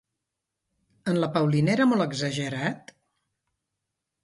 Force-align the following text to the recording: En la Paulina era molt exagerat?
En 1.13 1.19
la 1.25 1.29
Paulina 1.35 1.73
era 1.75 1.87
molt 1.93 2.07
exagerat? 2.07 2.93